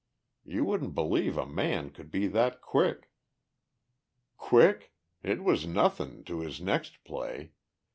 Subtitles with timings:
[0.43, 3.11] You wouldn't believe a man could be that quick.
[4.35, 4.93] "Quick?
[5.21, 7.51] It wasn't nothin' to his next play.